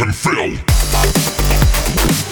and 0.00 0.14
Phil. 0.14 2.27